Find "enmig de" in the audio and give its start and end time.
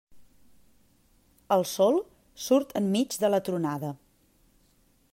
2.83-3.33